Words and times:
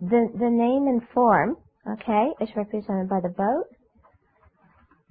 the, 0.00 0.28
the 0.38 0.50
name 0.50 0.88
and 0.88 1.02
form, 1.12 1.56
okay, 1.86 2.28
is 2.40 2.48
represented 2.56 3.08
by 3.08 3.20
the 3.20 3.28
boat. 3.28 3.66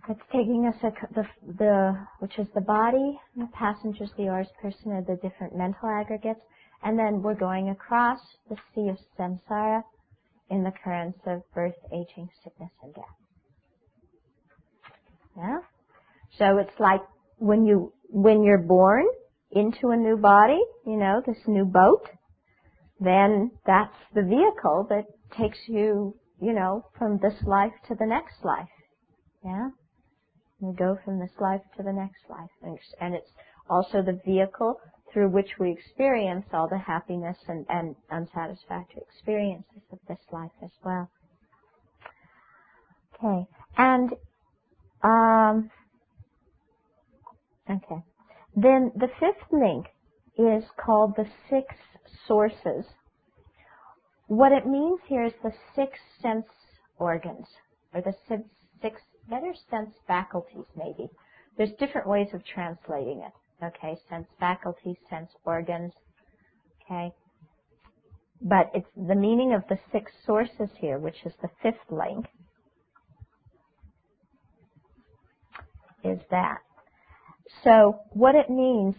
It's 0.10 0.22
taking 0.32 0.66
us 0.66 0.76
a, 0.82 0.92
the, 1.14 1.24
the, 1.58 2.08
which 2.20 2.40
is 2.40 2.48
the 2.56 2.62
body, 2.62 3.20
the 3.36 3.48
passengers, 3.54 4.10
the 4.18 4.24
oars, 4.24 4.48
person 4.62 4.92
are 4.92 5.04
the 5.04 5.18
different 5.22 5.56
mental 5.56 5.88
aggregates, 5.90 6.40
and 6.84 6.98
then 6.98 7.22
we're 7.22 7.36
going 7.36 7.70
across 7.70 8.20
the 8.50 8.56
sea 8.74 8.90
of 8.90 8.98
samsara 9.18 9.84
in 10.50 10.64
the 10.64 10.72
currents 10.84 11.20
of 11.28 11.44
birth, 11.54 11.76
aging, 11.94 12.28
sickness, 12.44 12.72
and 12.82 12.96
death. 12.96 13.04
Yeah? 15.38 15.60
So 16.38 16.58
it's 16.58 16.80
like 16.80 17.02
when 17.38 17.66
you, 17.66 17.94
when 18.10 18.42
you're 18.42 18.64
born 18.64 19.06
into 19.52 19.90
a 19.90 19.98
new 19.98 20.18
body, 20.18 20.60
you 20.86 20.98
know, 20.98 21.22
this 21.26 21.38
new 21.48 21.66
boat, 21.66 22.08
then 23.00 23.52
that's 23.66 23.96
the 24.14 24.24
vehicle 24.24 24.88
that 24.90 25.06
takes 25.38 25.60
you, 25.68 26.16
you 26.42 26.54
know, 26.54 26.86
from 26.98 27.20
this 27.22 27.36
life 27.46 27.74
to 27.88 27.96
the 27.96 28.06
next 28.06 28.44
life. 28.44 28.68
Yeah? 29.44 29.70
You 30.62 30.76
go 30.78 30.98
from 31.06 31.20
this 31.20 31.32
life 31.40 31.62
to 31.78 31.84
the 31.84 31.94
next 31.94 32.30
life. 32.30 32.50
And 33.00 33.16
it's 33.16 33.32
also 33.70 34.02
the 34.02 34.20
vehicle 34.26 34.80
through 35.14 35.30
which 35.30 35.58
we 35.60 35.72
experience 35.72 36.46
all 36.54 36.68
the 36.68 36.78
happiness 36.78 37.38
and, 37.48 37.66
and 37.70 37.96
unsatisfactory 38.12 39.02
experiences 39.02 39.82
of 39.92 40.00
this 40.08 40.20
life 40.32 40.52
as 40.64 40.72
well. 40.84 41.10
Okay. 43.16 43.48
And, 43.78 44.12
um, 45.04 45.72
okay. 47.70 48.04
Then 48.56 48.92
the 48.96 49.10
fifth 49.20 49.52
link 49.52 49.88
is 50.38 50.64
called 50.84 51.16
the 51.16 51.26
six 51.50 51.76
sources. 52.28 52.86
What 54.30 54.52
it 54.52 54.68
means 54.68 55.00
here 55.08 55.24
is 55.26 55.34
the 55.42 55.52
six 55.76 55.98
sense 56.22 56.46
organs, 57.00 57.48
or 57.96 58.02
the 58.02 58.14
six, 58.28 59.02
better 59.28 59.54
sense 59.72 59.90
faculties 60.06 60.66
maybe. 60.78 61.10
There's 61.58 61.72
different 61.80 62.08
ways 62.08 62.28
of 62.34 62.46
translating 62.46 63.22
it. 63.22 63.66
Okay, 63.66 63.98
sense 64.08 64.28
faculties, 64.40 64.98
sense 65.10 65.32
organs. 65.46 65.94
Okay. 66.86 67.12
But 68.40 68.70
it's 68.76 68.88
the 68.96 69.16
meaning 69.16 69.52
of 69.54 69.64
the 69.68 69.80
six 69.92 70.12
sources 70.28 70.70
here, 70.80 71.00
which 71.00 71.26
is 71.26 71.34
the 71.42 71.50
fifth 71.64 71.90
link, 71.90 72.28
is 76.04 76.20
that. 76.30 76.60
So 77.64 77.96
what 78.12 78.36
it 78.36 78.52
means, 78.52 78.94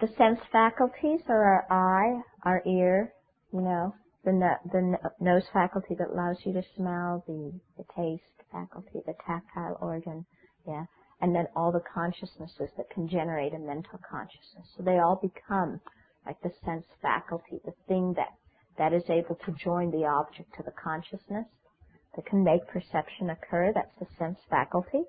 the 0.00 0.08
sense 0.16 0.38
faculties 0.52 1.22
are 1.28 1.42
our 1.42 1.66
eye, 1.72 2.20
our 2.44 2.62
ear, 2.64 3.12
you 3.52 3.62
know, 3.62 3.94
the, 4.24 4.32
no, 4.32 4.54
the 4.72 4.98
nose 5.20 5.44
faculty 5.52 5.94
that 5.98 6.10
allows 6.10 6.36
you 6.44 6.52
to 6.52 6.62
smell, 6.76 7.24
the, 7.26 7.52
the 7.78 7.84
taste 7.96 8.22
faculty, 8.52 9.00
the 9.06 9.14
tactile 9.26 9.78
organ, 9.80 10.26
yeah, 10.66 10.84
and 11.20 11.34
then 11.34 11.46
all 11.56 11.72
the 11.72 11.82
consciousnesses 11.94 12.70
that 12.76 12.90
can 12.90 13.08
generate 13.08 13.54
a 13.54 13.58
mental 13.58 13.98
consciousness. 14.08 14.66
So 14.76 14.82
they 14.82 14.98
all 14.98 15.20
become 15.22 15.80
like 16.26 16.40
the 16.42 16.52
sense 16.64 16.84
faculty, 17.00 17.60
the 17.64 17.72
thing 17.88 18.14
that, 18.16 18.28
that 18.78 18.92
is 18.92 19.02
able 19.08 19.36
to 19.46 19.52
join 19.62 19.90
the 19.90 20.04
object 20.06 20.54
to 20.56 20.62
the 20.62 20.72
consciousness, 20.72 21.46
that 22.16 22.26
can 22.26 22.44
make 22.44 22.66
perception 22.68 23.30
occur, 23.30 23.72
that's 23.74 23.94
the 23.98 24.06
sense 24.18 24.38
faculty. 24.48 25.02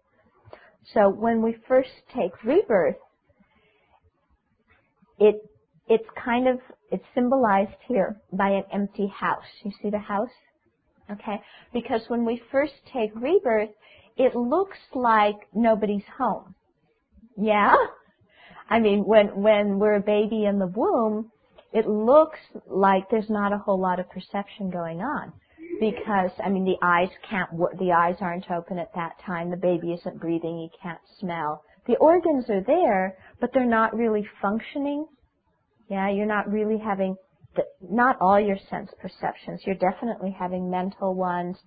So 0.94 1.10
when 1.10 1.42
we 1.42 1.56
first 1.68 1.90
take 2.16 2.32
rebirth, 2.44 2.96
it 5.20 5.36
it's 5.88 6.08
kind 6.24 6.48
of 6.48 6.60
it's 6.92 7.06
symbolized 7.14 7.78
here 7.88 8.18
by 8.34 8.50
an 8.50 8.64
empty 8.72 9.08
house. 9.08 9.46
You 9.64 9.72
see 9.82 9.90
the 9.90 10.00
house? 10.00 10.30
Okay? 11.10 11.42
Because 11.74 12.02
when 12.08 12.26
we 12.26 12.42
first 12.52 12.74
take 12.92 13.12
rebirth, 13.16 13.70
it 14.18 14.36
looks 14.36 14.78
like 14.94 15.36
nobody's 15.54 16.04
home. 16.18 16.56
Yeah? 17.38 17.76
I 18.70 18.80
mean, 18.80 19.04
when 19.06 19.28
when 19.42 19.80
we're 19.80 19.96
a 19.96 20.02
baby 20.02 20.46
in 20.46 20.60
the 20.60 20.68
womb, 20.68 21.32
it 21.74 21.88
looks 21.88 22.40
like 22.68 23.10
there's 23.10 23.30
not 23.30 23.54
a 23.54 23.58
whole 23.58 23.80
lot 23.80 24.00
of 24.00 24.10
perception 24.10 24.70
going 24.70 25.02
on 25.02 25.34
because 25.80 26.32
I 26.44 26.50
mean 26.50 26.66
the 26.66 26.78
eyes 26.82 27.10
can't 27.28 27.50
the 27.80 27.92
eyes 27.92 28.16
aren't 28.22 28.50
open 28.52 28.78
at 28.78 28.94
that 28.96 29.20
time. 29.26 29.50
The 29.50 29.58
baby 29.58 29.94
isn't 29.94 30.20
breathing. 30.20 30.58
He 30.58 30.78
can't 30.82 31.00
smell. 31.20 31.64
The 31.88 31.98
organs 31.98 32.50
are 32.50 32.62
there, 32.62 33.18
but 33.40 33.52
they're 33.54 33.66
not 33.66 33.96
really 33.96 34.26
functioning. 34.42 35.08
Yeah, 35.92 36.10
you're 36.10 36.26
not 36.26 36.50
really 36.50 36.78
having 36.78 37.18
the, 37.58 37.64
not 37.82 38.16
all 38.22 38.40
your 38.40 38.56
sense 38.70 38.90
perceptions. 39.02 39.62
You're 39.66 39.76
definitely 39.76 40.32
having 40.32 40.72
mental 40.72 41.14
ones, 41.14 41.58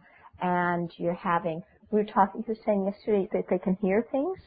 and 0.41 0.91
you're 0.97 1.13
having. 1.13 1.61
We 1.91 2.01
were 2.01 2.07
talking. 2.07 2.43
You 2.49 2.55
were 2.55 2.61
saying 2.65 2.87
yesterday 2.87 3.29
that 3.33 3.45
they 3.51 3.59
can 3.59 3.77
hear 3.83 4.07
things 4.11 4.39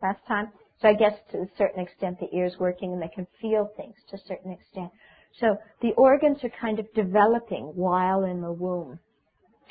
last 0.00 0.20
time. 0.28 0.52
So 0.80 0.86
I 0.86 0.94
guess 0.94 1.14
to 1.32 1.38
a 1.38 1.46
certain 1.58 1.82
extent 1.82 2.18
the 2.20 2.32
ear's 2.32 2.54
working 2.60 2.92
and 2.92 3.02
they 3.02 3.10
can 3.12 3.26
feel 3.42 3.68
things 3.76 3.96
to 4.10 4.16
a 4.16 4.20
certain 4.28 4.52
extent. 4.52 4.92
So 5.40 5.56
the 5.82 5.94
organs 5.96 6.38
are 6.44 6.52
kind 6.60 6.78
of 6.78 6.86
developing 6.94 7.72
while 7.74 8.22
in 8.22 8.40
the 8.40 8.52
womb. 8.52 9.00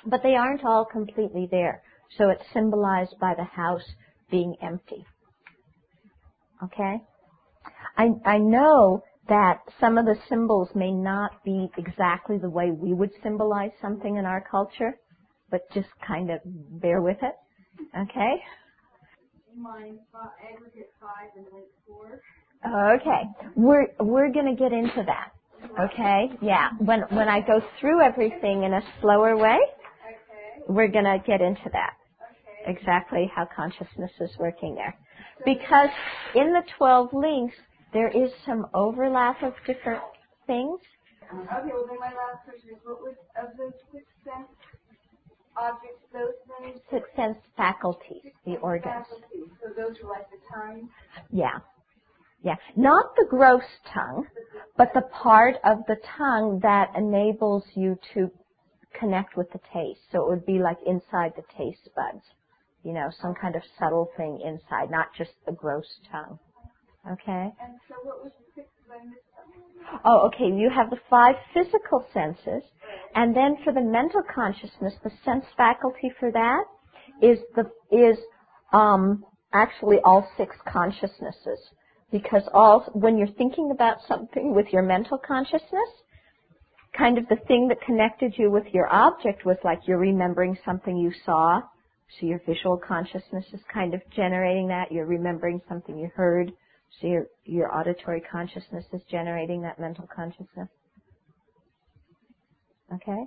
But 0.06 0.24
they 0.24 0.36
aren't 0.36 0.66
all 0.66 0.84
completely 0.84 1.47
there. 1.50 1.81
So 2.18 2.30
it's 2.30 2.44
symbolized 2.52 3.16
by 3.22 3.34
the 3.38 3.46
house 3.46 3.96
being 4.30 4.56
empty. 4.62 5.06
Okay? 6.66 6.97
I, 7.97 8.09
I 8.25 8.38
know 8.40 9.03
that 9.29 9.59
some 9.79 9.97
of 9.97 10.05
the 10.05 10.15
symbols 10.29 10.69
may 10.75 10.91
not 10.91 11.43
be 11.43 11.69
exactly 11.77 12.38
the 12.38 12.49
way 12.49 12.71
we 12.71 12.93
would 12.93 13.11
symbolize 13.23 13.71
something 13.81 14.17
in 14.17 14.25
our 14.25 14.43
culture, 14.49 14.97
but 15.51 15.61
just 15.73 15.89
kind 16.05 16.31
of 16.31 16.39
bear 16.45 17.01
with 17.01 17.17
it. 17.21 17.35
Okay? 17.97 18.35
Okay. 22.65 23.21
We're 23.55 23.88
we're 23.99 24.31
going 24.31 24.47
to 24.55 24.55
get 24.55 24.73
into 24.73 25.03
that. 25.05 25.31
Okay? 25.79 26.31
Yeah. 26.41 26.69
When 26.79 27.01
when 27.11 27.27
I 27.29 27.41
go 27.41 27.61
through 27.79 28.01
everything 28.01 28.63
in 28.63 28.73
a 28.73 28.81
slower 29.01 29.38
way, 29.38 29.59
we're 30.67 30.89
going 30.89 31.05
to 31.05 31.19
get 31.25 31.41
into 31.41 31.69
that. 31.73 31.94
Exactly 32.65 33.31
how 33.33 33.47
consciousness 33.55 34.11
is 34.19 34.31
working 34.39 34.75
there. 34.75 34.95
Because 35.45 35.89
in 36.35 36.53
the 36.53 36.63
12 36.77 37.13
links, 37.13 37.55
there 37.97 38.09
is 38.09 38.30
some 38.46 38.68
overlap 38.75 39.41
of 39.41 39.53
different 39.66 40.03
things. 40.46 40.80
Okay, 41.34 41.72
well 41.74 41.88
then 41.90 42.00
my 42.00 42.13
last 42.13 42.46
question 42.46 42.69
is, 42.69 42.78
what 42.85 43.02
was, 43.02 43.16
of 43.41 43.58
those 43.58 43.74
six 43.91 44.06
sense 44.24 44.47
objects, 45.58 46.06
those 46.13 46.38
things? 46.62 46.80
Six 46.91 47.09
sense 47.16 47.38
faculties, 47.57 48.22
six 48.22 48.36
the 48.46 48.57
organs. 48.57 49.07
Faculties. 49.09 49.50
So 49.63 49.74
those 49.75 49.97
are 50.03 50.09
like 50.09 50.30
the 50.30 50.38
tongue? 50.53 50.90
Yeah. 51.31 51.57
Yeah. 52.44 52.57
Not 52.75 53.16
the 53.16 53.25
gross 53.28 53.63
tongue, 53.91 54.28
but 54.78 54.90
the 54.94 55.02
part 55.24 55.56
of 55.66 55.80
the 55.88 55.97
tongue 56.19 56.59
that 56.62 56.91
enables 56.96 57.63
you 57.74 57.97
to 58.13 58.30
connect 59.00 59.36
with 59.36 59.52
the 59.53 59.59
taste. 59.74 60.02
So 60.12 60.22
it 60.22 60.30
would 60.30 60.46
be 60.46 60.59
like 60.59 60.78
inside 60.86 61.34
the 61.36 61.44
taste 61.57 61.90
buds. 61.96 62.24
You 62.84 62.94
know, 62.94 63.09
some 63.24 63.34
kind 63.41 63.56
of 63.56 63.63
subtle 63.80 64.12
thing 64.16 64.40
inside, 64.46 64.91
not 64.91 65.07
just 65.18 65.31
the 65.47 65.52
gross 65.52 65.88
tongue. 66.12 66.38
Okay? 67.13 67.53
And 67.63 67.79
so 67.88 67.95
what 68.03 68.23
was 68.23 68.31
the 68.40 68.62
sixth 68.62 68.73
one? 68.88 69.13
Oh, 70.03 70.28
okay. 70.28 70.45
You 70.45 70.69
have 70.69 70.90
the 70.90 71.00
five 71.09 71.35
physical 71.53 72.06
senses, 72.13 72.63
and 73.16 73.35
then 73.35 73.57
for 73.63 73.73
the 73.73 73.81
mental 73.81 74.22
consciousness, 74.34 74.94
the 75.03 75.12
sense 75.23 75.45
faculty 75.56 76.12
for 76.19 76.31
that 76.31 76.63
is 77.22 77.40
the 77.56 77.63
is 77.91 78.18
um, 78.73 79.23
actually 79.53 79.97
all 80.03 80.28
six 80.38 80.56
consciousnesses, 80.68 81.59
because 82.12 82.44
all 82.53 82.81
when 82.94 83.18
you're 83.18 83.35
thinking 83.38 83.72
about 83.72 83.97
something 84.07 84.53
with 84.53 84.68
your 84.74 84.84
mental 84.84 85.18
consciousness, 85.18 85.89
kind 86.97 87.18
of 87.18 87.28
the 87.29 87.38
thing 87.47 87.68
that 87.69 87.81
connected 87.81 88.34
you 88.38 88.51
with 88.51 88.66
your 88.74 88.91
object 88.94 89.45
was 89.45 89.57
like 89.63 89.80
you're 89.88 89.98
remembering 89.98 90.57
something 90.65 90.98
you 90.98 91.12
saw, 91.25 91.62
so 92.19 92.25
your 92.25 92.42
visual 92.45 92.77
consciousness 92.77 93.45
is 93.54 93.62
kind 93.74 93.94
of 93.94 94.01
generating 94.15 94.68
that. 94.68 94.92
You're 94.92 95.06
remembering 95.06 95.62
something 95.69 95.98
you 95.98 96.09
heard 96.15 96.51
so 97.01 97.07
your, 97.07 97.28
your 97.45 97.75
auditory 97.75 98.22
consciousness 98.31 98.86
is 98.94 99.01
generating 99.12 99.62
that 99.63 99.80
mental 99.80 100.07
consciousness. 100.13 100.69
Okay? 102.94 103.25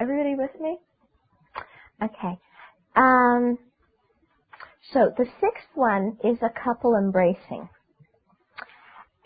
Everybody 0.00 0.34
with 0.36 0.52
me? 0.60 0.78
Okay. 2.02 2.38
Um, 2.96 3.58
so 4.92 5.12
the 5.18 5.26
sixth 5.40 5.68
one 5.74 6.18
is 6.24 6.38
a 6.42 6.50
couple 6.64 6.96
embracing. 6.96 7.68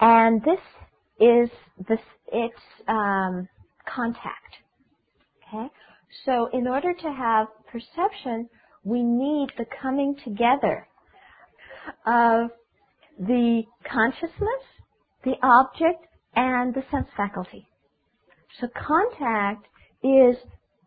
And 0.00 0.42
this 0.42 0.60
is 1.20 1.50
this 1.88 2.00
it's 2.32 2.54
um, 2.88 3.48
contact. 3.88 4.56
Okay? 5.48 5.68
So 6.26 6.48
in 6.52 6.66
order 6.68 6.94
to 6.94 7.12
have 7.12 7.48
perception, 7.72 8.48
we 8.84 9.02
need 9.02 9.48
the 9.58 9.66
coming 9.82 10.16
together 10.24 10.88
of 12.06 12.50
the 13.18 13.62
consciousness, 13.90 14.64
the 15.24 15.34
object, 15.42 16.06
and 16.34 16.74
the 16.74 16.82
sense 16.90 17.08
faculty. 17.16 17.66
So 18.60 18.68
contact 18.74 19.66
is 20.02 20.36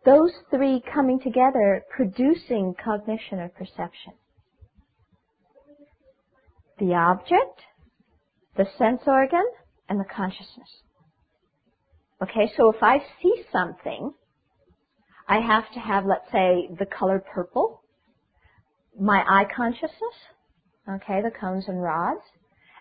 those 0.04 0.32
three 0.50 0.82
coming 0.92 1.20
together 1.20 1.82
producing 1.94 2.74
cognition 2.82 3.40
or 3.40 3.48
perception. 3.48 4.14
The 6.78 6.94
object, 6.94 7.60
the 8.56 8.66
sense 8.78 9.02
organ, 9.06 9.44
and 9.88 10.00
the 10.00 10.04
consciousness. 10.04 10.68
Okay, 12.22 12.50
so 12.56 12.70
if 12.70 12.82
I 12.82 12.98
see 13.22 13.44
something, 13.52 14.12
I 15.28 15.40
have 15.40 15.70
to 15.72 15.80
have, 15.80 16.04
let's 16.06 16.30
say, 16.32 16.68
the 16.78 16.86
color 16.86 17.22
purple, 17.34 17.82
my 18.98 19.22
eye 19.22 19.46
consciousness, 19.54 20.16
okay, 20.96 21.22
the 21.22 21.30
cones 21.30 21.64
and 21.68 21.82
rods, 21.82 22.22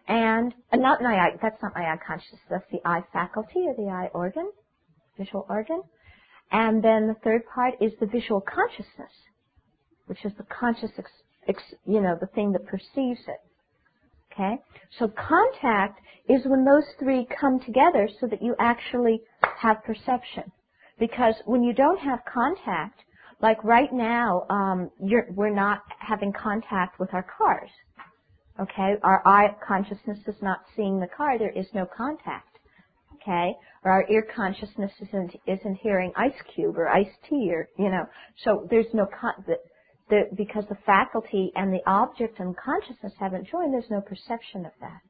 and 0.08 0.54
uh, 0.72 0.78
not 0.78 1.02
my 1.02 1.16
eye, 1.16 1.38
that's 1.42 1.62
not 1.62 1.74
my 1.76 1.84
eye 1.84 2.00
consciousness, 2.06 2.42
that's 2.50 2.66
the 2.72 2.80
eye 2.86 3.04
faculty 3.14 3.68
or 3.68 3.76
the 3.76 3.92
eye 3.92 4.10
organ, 4.14 4.52
visual 5.18 5.46
organ. 5.50 5.82
And 6.52 6.84
then 6.84 7.08
the 7.08 7.16
third 7.24 7.44
part 7.54 7.76
is 7.80 7.94
the 8.00 8.08
visual 8.08 8.42
consciousness, 8.42 9.12
which 10.08 10.26
is 10.26 10.32
the 10.38 10.46
conscious, 10.46 10.92
ex, 10.98 11.12
ex, 11.48 11.62
you 11.86 12.02
know, 12.02 12.18
the 12.20 12.28
thing 12.28 12.52
that 12.54 12.66
perceives 12.66 13.22
it. 13.28 13.40
Okay? 14.34 14.58
So 14.98 15.08
contact 15.08 16.00
is 16.28 16.42
when 16.46 16.66
those 16.66 16.86
three 17.00 17.28
come 17.40 17.60
together 17.60 18.10
so 18.20 18.28
that 18.28 18.42
you 18.42 18.56
actually 18.60 19.22
have 19.62 19.84
perception. 19.84 20.52
Because 20.98 21.36
when 21.46 21.64
you 21.64 21.74
don't 21.74 22.00
have 22.00 22.20
contact, 22.32 23.00
like 23.42 23.64
right 23.64 23.92
now, 23.94 24.46
um, 24.50 24.90
we're 25.00 25.54
not 25.54 25.82
having 26.00 26.34
contact 26.34 27.00
with 27.00 27.14
our 27.14 27.26
cars. 27.38 27.70
Okay? 28.62 28.96
Our 29.04 29.22
eye 29.28 29.50
consciousness 29.68 30.20
is 30.28 30.36
not 30.42 30.60
seeing 30.76 31.00
the 31.00 31.08
car. 31.08 31.40
There 31.40 31.52
is 31.58 31.68
no 31.74 31.86
contact. 31.86 32.48
Okay? 33.22 33.54
Or 33.86 33.92
our 33.92 34.06
ear 34.12 34.26
consciousness 34.36 34.92
isn't, 35.02 35.36
isn't 35.48 35.76
hearing 35.84 36.12
ice 36.18 36.34
cube 36.56 36.78
or 36.78 36.90
iced 36.90 37.18
tea 37.30 37.50
or, 37.54 37.70
you 37.78 37.90
know. 37.90 38.06
So 38.46 38.68
there's 38.70 38.94
no 38.94 39.08
con- 39.20 39.44
the, 39.48 39.58
the, 40.10 40.22
because 40.38 40.66
the 40.70 40.78
faculty 40.86 41.52
and 41.56 41.74
the 41.74 41.82
object 41.88 42.40
and 42.40 42.56
consciousness 42.58 43.14
haven't 43.20 43.48
joined, 43.50 43.74
there's 43.74 43.92
no 43.92 44.02
perception 44.02 44.66
of 44.66 44.74
that. 44.82 45.02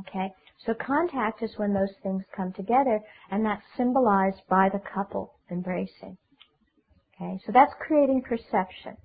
Okay? 0.00 0.30
So 0.66 0.74
contact 0.74 1.42
is 1.42 1.50
when 1.56 1.74
those 1.74 1.94
things 2.02 2.22
come 2.36 2.52
together, 2.54 3.00
and 3.30 3.44
that's 3.44 3.62
symbolized 3.76 4.42
by 4.50 4.68
the 4.72 4.80
couple 4.94 5.34
embracing. 5.50 6.16
Okay? 7.16 7.38
So 7.46 7.52
that's 7.52 7.72
creating 7.86 8.22
perception. 8.22 8.96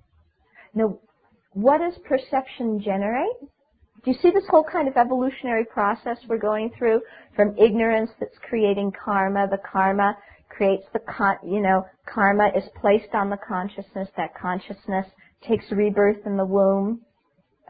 Now, 0.74 0.98
what 1.54 1.78
does 1.78 1.94
perception 2.04 2.80
generate? 2.80 3.36
Do 4.04 4.10
you 4.10 4.16
see 4.20 4.30
this 4.30 4.46
whole 4.50 4.64
kind 4.70 4.88
of 4.88 4.96
evolutionary 4.96 5.64
process 5.64 6.18
we're 6.28 6.36
going 6.38 6.70
through 6.76 7.00
from 7.34 7.56
ignorance 7.56 8.10
that's 8.20 8.36
creating 8.48 8.92
karma, 8.92 9.46
the 9.50 9.58
karma 9.58 10.16
creates 10.50 10.84
the 10.92 10.98
con, 10.98 11.36
you 11.44 11.60
know, 11.60 11.86
karma 12.06 12.50
is 12.56 12.64
placed 12.80 13.14
on 13.14 13.30
the 13.30 13.38
consciousness, 13.48 14.08
that 14.16 14.34
consciousness 14.34 15.06
takes 15.46 15.70
rebirth 15.70 16.26
in 16.26 16.36
the 16.36 16.44
womb, 16.44 17.00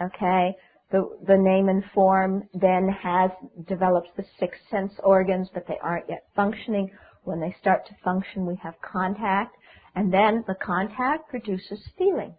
okay? 0.03 0.57
The, 0.91 1.09
the 1.27 1.37
name 1.37 1.69
and 1.69 1.85
form 1.95 2.49
then 2.55 2.89
has, 2.89 3.31
develops 3.69 4.09
the 4.17 4.25
six 4.41 4.57
sense 4.71 4.93
organs, 5.03 5.49
but 5.53 5.67
they 5.69 5.79
aren't 5.83 6.09
yet 6.09 6.25
functioning. 6.35 6.91
When 7.25 7.41
they 7.41 7.55
start 7.61 7.87
to 7.87 7.95
function, 8.05 8.45
we 8.47 8.57
have 8.63 8.75
contact, 8.83 9.57
and 9.95 10.13
then 10.13 10.45
the 10.47 10.57
contact 10.57 11.29
produces 11.31 11.81
feeling. 11.97 12.35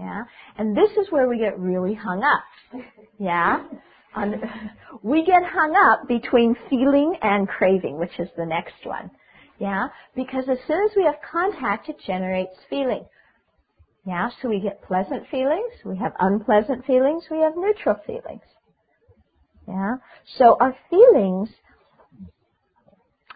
Yeah? 0.00 0.22
And 0.56 0.74
this 0.74 0.90
is 0.92 1.10
where 1.10 1.28
we 1.28 1.38
get 1.38 1.58
really 1.58 1.94
hung 1.94 2.22
up. 2.22 2.82
Yeah? 3.18 3.64
On, 4.16 4.34
we 5.02 5.26
get 5.26 5.42
hung 5.44 5.76
up 5.76 6.08
between 6.08 6.56
feeling 6.70 7.14
and 7.22 7.46
craving, 7.46 7.98
which 7.98 8.18
is 8.18 8.28
the 8.36 8.46
next 8.46 8.84
one. 8.84 9.10
Yeah? 9.58 9.88
Because 10.16 10.44
as 10.50 10.56
soon 10.66 10.82
as 10.84 10.96
we 10.96 11.04
have 11.04 11.16
contact, 11.30 11.90
it 11.90 11.96
generates 12.06 12.54
feeling. 12.70 13.04
Yeah? 14.06 14.30
So 14.40 14.48
we 14.48 14.60
get 14.60 14.82
pleasant 14.82 15.28
feelings, 15.30 15.72
we 15.84 15.98
have 15.98 16.12
unpleasant 16.18 16.86
feelings, 16.86 17.24
we 17.30 17.40
have 17.40 17.52
neutral 17.54 17.96
feelings. 18.06 18.42
Yeah? 19.68 19.96
So 20.38 20.56
our 20.60 20.74
feelings, 20.88 21.50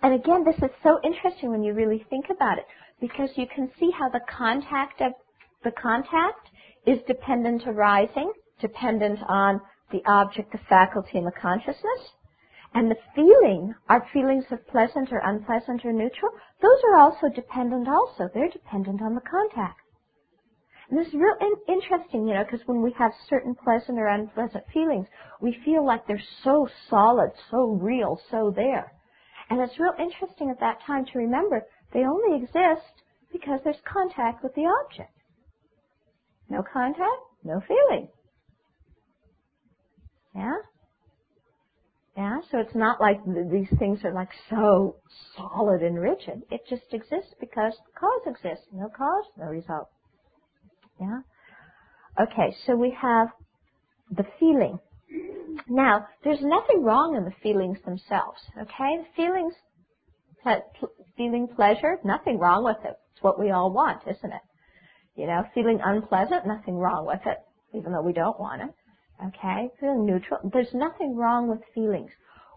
and 0.03 0.15
again, 0.15 0.45
this 0.45 0.57
is 0.57 0.75
so 0.83 0.99
interesting 1.05 1.51
when 1.51 1.63
you 1.63 1.75
really 1.75 2.07
think 2.09 2.27
about 2.31 2.57
it, 2.57 2.65
because 3.03 3.29
you 3.37 3.47
can 3.55 3.71
see 3.79 3.91
how 3.91 4.09
the 4.09 4.21
contact 4.35 5.03
of 5.03 5.13
the 5.63 5.73
contact 5.73 6.49
is 6.87 6.99
dependent 7.07 7.67
arising, 7.67 8.33
dependent 8.61 9.19
on 9.29 9.61
the 9.91 10.03
object, 10.07 10.53
the 10.53 10.59
faculty, 10.69 11.19
and 11.19 11.27
the 11.27 11.33
consciousness. 11.33 12.13
And 12.75 12.91
the 12.91 12.99
feeling, 13.15 13.75
our 13.89 14.07
feelings 14.13 14.45
of 14.51 14.67
pleasant 14.67 15.13
or 15.13 15.19
unpleasant 15.19 15.85
or 15.85 15.93
neutral, 15.93 16.33
those 16.61 16.83
are 16.85 16.99
also 16.99 17.29
dependent 17.29 17.89
also. 17.89 18.29
They're 18.33 18.51
dependent 18.51 19.01
on 19.01 19.15
the 19.15 19.21
contact. 19.21 19.81
And 20.91 20.99
this 20.99 21.09
is 21.09 21.15
real 21.15 21.37
in- 21.41 21.75
interesting, 21.75 22.29
you 22.29 22.35
know, 22.35 22.45
because 22.45 22.67
when 22.67 22.83
we 22.83 22.93
have 22.93 23.13
certain 23.29 23.55
pleasant 23.55 23.99
or 23.99 24.07
unpleasant 24.07 24.65
feelings, 24.73 25.07
we 25.41 25.53
feel 25.65 25.85
like 25.85 26.07
they're 26.07 26.21
so 26.43 26.69
solid, 26.91 27.33
so 27.51 27.79
real, 27.81 28.21
so 28.31 28.51
there. 28.51 28.93
And 29.49 29.61
it's 29.61 29.79
real 29.79 29.95
interesting 29.99 30.51
at 30.51 30.61
that 30.61 30.81
time 30.83 31.05
to 31.07 31.19
remember 31.19 31.63
they 31.93 32.05
only 32.05 32.37
exist 32.43 33.03
because 33.33 33.61
there's 33.63 33.81
contact 33.85 34.43
with 34.43 34.55
the 34.55 34.67
object. 34.67 35.13
No 36.49 36.63
contact, 36.73 37.23
no 37.45 37.61
feeling. 37.67 38.09
Yeah? 40.35 40.55
Yeah, 42.17 42.39
so 42.51 42.59
it's 42.59 42.75
not 42.75 43.01
like 43.01 43.25
th- 43.25 43.49
these 43.51 43.79
things 43.79 44.01
are 44.05 44.13
like 44.15 44.29
so 44.51 44.97
solid 45.37 45.83
and 45.83 45.99
rigid. 46.01 46.43
It 46.51 46.61
just 46.69 46.93
exists 46.93 47.35
because 47.41 47.75
cause 47.99 48.23
exists. 48.27 48.67
No 48.73 48.89
cause, 48.89 49.25
no 49.39 49.47
result. 49.47 49.89
Yeah? 51.01 51.21
Okay, 52.21 52.55
so 52.67 52.77
we 52.77 52.97
have 53.01 53.29
the 54.11 54.25
feeling. 54.39 54.79
Now, 55.69 56.07
there's 56.25 56.43
nothing 56.43 56.83
wrong 56.85 57.17
in 57.17 57.25
the 57.25 57.35
feelings 57.43 57.79
themselves, 57.85 58.41
okay? 58.61 58.99
The 58.99 59.07
feelings, 59.17 59.55
feeling 61.17 61.49
pleasure, 61.49 61.99
nothing 62.05 62.39
wrong 62.39 62.65
with 62.65 62.79
it. 62.85 62.97
It's 63.15 63.23
what 63.23 63.41
we 63.41 63.51
all 63.51 63.73
want, 63.73 64.03
isn't 64.09 64.33
it? 64.33 64.43
You 65.17 65.27
know, 65.27 65.45
feeling 65.55 65.81
unpleasant, 65.85 66.47
nothing 66.47 66.77
wrong 66.77 67.07
with 67.07 67.21
it, 67.27 67.39
even 67.73 67.93
though 67.93 68.03
we 68.03 68.13
don't 68.13 68.39
want 68.39 68.63
it. 68.63 68.75
Okay? 69.27 69.71
Feeling 69.79 70.07
neutral. 70.07 70.41
There's 70.53 70.75
nothing 70.75 71.17
wrong 71.17 71.49
with 71.49 71.61
feelings. 71.75 72.11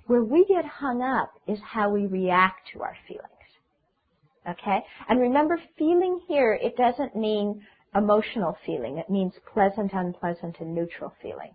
Where 0.07 0.23
we 0.23 0.45
get 0.45 0.65
hung 0.65 1.01
up 1.01 1.31
is 1.47 1.59
how 1.63 1.89
we 1.89 2.07
react 2.07 2.69
to 2.73 2.81
our 2.81 2.95
feelings. 3.07 3.27
Okay? 4.49 4.79
And 5.09 5.19
remember, 5.19 5.61
feeling 5.77 6.19
here, 6.27 6.57
it 6.61 6.75
doesn't 6.77 7.15
mean 7.15 7.61
emotional 7.93 8.57
feeling. 8.65 8.97
It 8.97 9.09
means 9.09 9.33
pleasant, 9.53 9.91
unpleasant, 9.93 10.57
and 10.59 10.73
neutral 10.73 11.13
feeling. 11.21 11.51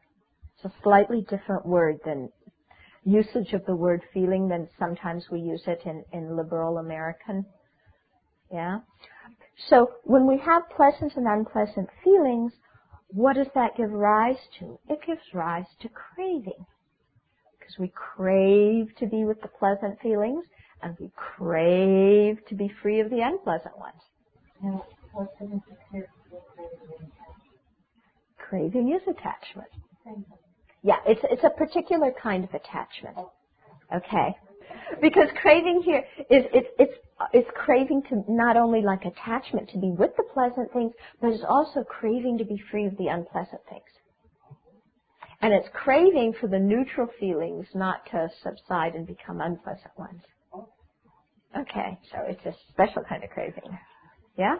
It's 0.56 0.66
a 0.66 0.82
slightly 0.82 1.22
different 1.28 1.66
word 1.66 1.98
than 2.04 2.30
usage 3.04 3.52
of 3.52 3.64
the 3.66 3.74
word 3.74 4.02
feeling 4.12 4.48
than 4.48 4.68
sometimes 4.78 5.26
we 5.30 5.40
use 5.40 5.62
it 5.66 5.82
in, 5.84 6.04
in 6.12 6.36
liberal 6.36 6.78
American. 6.78 7.44
Yeah? 8.52 8.78
So 9.56 9.92
when 10.04 10.26
we 10.26 10.38
have 10.38 10.68
pleasant 10.76 11.16
and 11.16 11.26
unpleasant 11.26 11.88
feelings, 12.02 12.52
what 13.08 13.36
does 13.36 13.48
that 13.54 13.76
give 13.76 13.90
rise 13.90 14.38
to? 14.58 14.78
It 14.88 15.00
gives 15.06 15.20
rise 15.34 15.66
to 15.80 15.88
craving. 15.88 16.66
Because 17.58 17.78
we 17.78 17.92
crave 17.94 18.94
to 18.98 19.06
be 19.06 19.24
with 19.24 19.40
the 19.42 19.48
pleasant 19.48 20.00
feelings 20.00 20.44
and 20.82 20.96
we 20.98 21.10
crave 21.14 22.38
to 22.48 22.54
be 22.54 22.68
free 22.82 23.00
of 23.00 23.10
the 23.10 23.20
unpleasant 23.20 23.74
ones. 23.78 24.02
Craving 28.38 28.92
is 28.94 29.02
attachment. 29.08 29.68
Yeah, 30.82 30.96
it's 31.06 31.20
it's 31.30 31.44
a 31.44 31.50
particular 31.50 32.12
kind 32.22 32.44
of 32.44 32.50
attachment. 32.54 33.16
Okay. 33.94 34.34
Because 35.00 35.28
craving 35.40 35.82
here 35.84 36.04
is 36.30 36.44
it's 36.52 36.68
it's 36.78 36.94
it's 37.32 37.48
craving 37.54 38.02
to 38.10 38.24
not 38.28 38.56
only 38.56 38.82
like 38.82 39.04
attachment 39.04 39.68
to 39.70 39.78
be 39.78 39.90
with 39.90 40.10
the 40.16 40.24
pleasant 40.34 40.72
things, 40.72 40.92
but 41.20 41.30
it's 41.30 41.44
also 41.48 41.84
craving 41.84 42.38
to 42.38 42.44
be 42.44 42.60
free 42.70 42.86
of 42.86 42.96
the 42.98 43.06
unpleasant 43.06 43.60
things. 43.68 43.82
And 45.40 45.52
it's 45.52 45.68
craving 45.72 46.34
for 46.40 46.48
the 46.48 46.58
neutral 46.58 47.08
feelings 47.18 47.66
not 47.74 48.06
to 48.12 48.28
subside 48.42 48.94
and 48.94 49.06
become 49.06 49.40
unpleasant 49.40 49.90
ones. 49.98 50.22
Okay, 51.58 51.98
so 52.10 52.18
it's 52.28 52.44
a 52.46 52.54
special 52.70 53.02
kind 53.08 53.24
of 53.24 53.30
craving. 53.30 53.78
Yeah? 54.38 54.56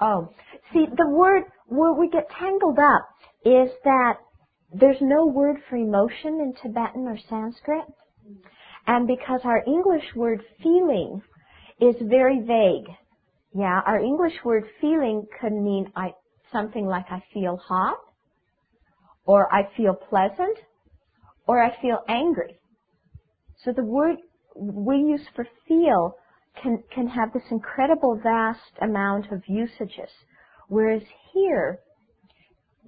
Oh, 0.00 0.28
see, 0.72 0.86
the 0.96 1.08
word 1.08 1.44
where 1.66 1.92
we 1.92 2.08
get 2.10 2.28
tangled 2.38 2.78
up 2.78 3.08
is 3.44 3.70
that 3.84 4.14
there's 4.72 5.00
no 5.00 5.26
word 5.26 5.56
for 5.68 5.76
emotion 5.76 6.40
in 6.40 6.54
Tibetan 6.62 7.06
or 7.06 7.18
Sanskrit. 7.28 7.84
And 8.86 9.06
because 9.06 9.40
our 9.44 9.62
English 9.66 10.14
word 10.14 10.42
feeling 10.62 11.22
is 11.80 11.96
very 12.02 12.40
vague. 12.40 12.94
Yeah, 13.54 13.80
our 13.84 13.98
English 13.98 14.34
word 14.44 14.64
feeling 14.80 15.26
could 15.40 15.52
mean 15.52 15.90
I, 15.96 16.12
something 16.52 16.86
like 16.86 17.06
I 17.10 17.22
feel 17.34 17.56
hot, 17.56 17.98
or 19.24 19.52
I 19.52 19.68
feel 19.76 19.94
pleasant, 19.94 20.56
or 21.46 21.62
I 21.62 21.80
feel 21.82 21.98
angry. 22.08 22.58
So 23.64 23.72
the 23.72 23.84
word 23.84 24.16
we 24.54 24.96
use 24.96 25.26
for 25.34 25.46
feel 25.66 26.14
can, 26.62 26.82
can 26.94 27.08
have 27.08 27.32
this 27.32 27.42
incredible 27.50 28.20
vast 28.22 28.72
amount 28.80 29.32
of 29.32 29.42
usages. 29.48 30.10
Whereas 30.68 31.02
here, 31.32 31.80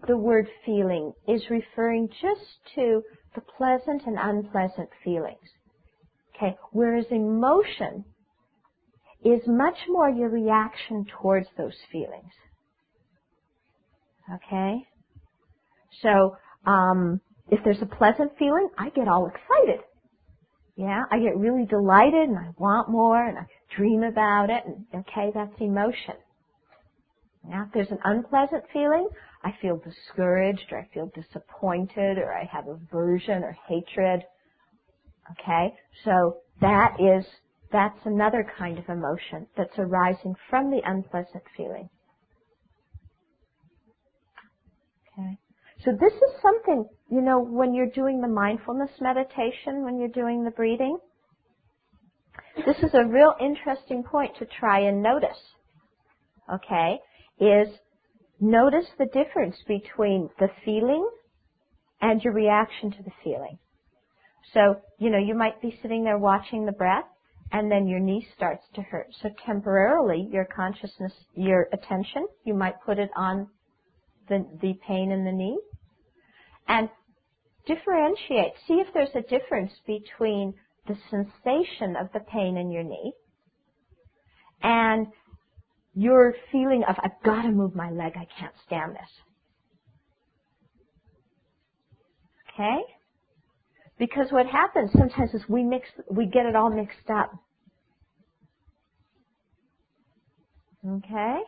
the 0.07 0.17
word 0.17 0.47
feeling 0.65 1.13
is 1.29 1.43
referring 1.51 2.09
just 2.21 2.59
to 2.75 3.03
the 3.35 3.41
pleasant 3.57 4.03
and 4.07 4.19
unpleasant 4.19 4.89
feelings. 5.05 5.39
Okay, 6.37 6.57
whereas 6.73 7.07
emotion 7.11 8.05
is 9.25 9.41
much 9.47 9.77
more 9.89 10.11
your 10.11 10.29
reaction 10.29 11.05
towards 11.21 11.47
those 11.57 11.77
feelings. 11.91 12.33
Okay? 14.35 14.87
So, 16.03 16.37
um, 16.67 17.21
if 17.51 17.61
there's 17.65 17.83
a 17.83 17.87
pleasant 17.87 18.33
feeling, 18.39 18.69
I 18.79 18.89
get 18.91 19.09
all 19.09 19.27
excited. 19.27 19.85
Yeah, 20.77 21.03
I 21.11 21.19
get 21.19 21.37
really 21.37 21.67
delighted 21.67 22.29
and 22.31 22.39
I 22.39 22.49
want 22.57 22.89
more 22.89 23.23
and 23.23 23.39
I 23.39 23.43
dream 23.77 24.03
about 24.03 24.49
it 24.49 24.65
and 24.65 24.87
okay, 24.95 25.31
that's 25.35 25.53
emotion. 25.61 26.15
Now, 27.45 27.65
if 27.67 27.73
there's 27.75 27.91
an 27.91 27.99
unpleasant 28.05 28.65
feeling, 28.73 29.09
I 29.45 29.55
feel 29.61 29.77
discouraged 29.77 30.67
or 30.71 30.81
I 30.81 30.89
feel 30.95 31.11
disappointed 31.15 32.19
or 32.19 32.33
I 32.33 32.45
have 32.45 32.69
aversion 32.69 33.43
or 33.43 33.57
hatred. 33.69 34.23
Okay? 35.33 35.75
So 36.05 36.39
that 36.61 36.97
is, 37.01 37.25
that's 37.73 37.99
another 38.05 38.47
kind 38.59 38.79
of 38.79 38.89
emotion 38.89 39.47
that's 39.57 39.79
arising 39.79 40.35
from 40.49 40.71
the 40.71 40.81
unpleasant 40.85 41.43
feeling. 41.57 41.89
Okay? 45.19 45.39
So 45.85 45.91
this 46.01 46.13
is 46.13 46.41
something, 46.41 46.87
you 47.11 47.21
know, 47.21 47.41
when 47.41 47.75
you're 47.75 47.91
doing 47.91 48.21
the 48.21 48.29
mindfulness 48.29 48.91
meditation, 49.01 49.85
when 49.85 49.99
you're 49.99 50.09
doing 50.09 50.45
the 50.45 50.53
breathing, 50.53 50.99
this 52.65 52.77
is 52.79 52.95
a 52.95 53.05
real 53.07 53.35
interesting 53.41 54.05
point 54.05 54.37
to 54.39 54.47
try 54.61 54.81
and 54.81 55.03
notice. 55.03 55.39
Okay? 56.53 56.99
Is 57.41 57.69
notice 58.43 58.87
the 58.99 59.07
difference 59.07 59.57
between 59.69 60.29
the 60.41 60.49
feeling 60.65 61.09
and 62.03 62.23
your 62.23 62.35
reaction 62.35 62.91
to 62.91 63.03
the 63.05 63.13
feeling. 63.25 63.59
So, 64.53 64.77
you 64.99 65.11
know, 65.11 65.19
you 65.19 65.35
might 65.35 65.63
be 65.63 65.79
sitting 65.83 66.05
there 66.05 66.19
watching 66.19 66.67
the 66.67 66.73
breath 66.73 67.07
and 67.53 67.71
then 67.71 67.87
your 67.87 68.01
knee 68.01 68.27
starts 68.37 68.65
to 68.75 68.83
hurt. 68.83 69.09
So 69.23 69.31
temporarily 69.47 70.29
your 70.33 70.47
consciousness, 70.47 71.13
your 71.35 71.69
attention, 71.73 72.27
you 72.45 72.55
might 72.55 72.75
put 72.85 72.99
it 72.99 73.11
on 73.17 73.49
the, 74.29 74.47
the 74.61 74.75
pain 74.87 75.13
in 75.13 75.25
the 75.25 75.33
knee 75.33 75.59
and 76.69 76.89
differentiate. 77.67 78.53
See 78.67 78.75
if 78.75 78.89
there's 78.95 79.15
a 79.15 79.23
difference 79.23 79.73
between 79.87 80.55
the 80.89 80.97
sensation 81.11 81.97
of 81.97 82.13
the 82.13 82.21
pain 82.33 82.57
in 82.57 82.73
your 82.73 82.83
knee 82.83 83.13
and 84.63 85.07
your 85.95 86.35
feeling 86.53 86.85
of, 86.89 86.97
I've 87.03 87.23
got 87.25 87.43
to 87.43 87.51
move 87.51 87.75
my 87.75 87.91
leg, 87.91 88.13
I 88.17 88.27
can't 88.39 88.55
stand 88.67 88.93
this. 88.93 89.11
Okay? 92.55 92.81
Because 93.99 94.29
what 94.33 94.47
happens 94.47 94.91
sometimes 94.93 95.35
is 95.35 95.43
we 95.49 95.65
mix, 95.65 95.89
we 96.11 96.27
get 96.27 96.47
it 96.47 96.57
all 96.57 96.71
mixed 96.71 97.11
up. 97.15 97.33
Okay? 100.89 101.39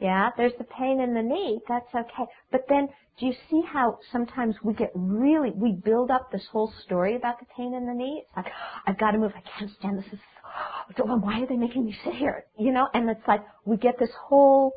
Yeah, 0.00 0.30
there's 0.36 0.52
the 0.58 0.64
pain 0.64 1.00
in 1.00 1.14
the 1.14 1.22
knee. 1.22 1.60
That's 1.68 1.92
okay. 1.92 2.30
But 2.52 2.66
then, 2.68 2.88
do 3.18 3.26
you 3.26 3.32
see 3.50 3.62
how 3.66 3.98
sometimes 4.12 4.54
we 4.62 4.72
get 4.74 4.92
really, 4.94 5.50
we 5.50 5.72
build 5.72 6.10
up 6.10 6.30
this 6.30 6.46
whole 6.52 6.72
story 6.84 7.16
about 7.16 7.40
the 7.40 7.46
pain 7.56 7.74
in 7.74 7.86
the 7.86 7.94
knee? 7.94 8.22
It's 8.24 8.36
like, 8.36 8.52
I've 8.86 8.98
got 8.98 9.12
to 9.12 9.18
move. 9.18 9.32
I 9.34 9.58
can't 9.58 9.70
stand 9.78 9.98
this. 9.98 10.04
this 10.04 10.14
is, 10.14 11.04
why 11.04 11.40
are 11.40 11.46
they 11.46 11.56
making 11.56 11.84
me 11.84 11.96
sit 12.04 12.14
here? 12.14 12.44
You 12.58 12.72
know, 12.72 12.88
and 12.94 13.10
it's 13.10 13.26
like, 13.26 13.44
we 13.64 13.76
get 13.76 13.98
this 13.98 14.12
whole, 14.28 14.72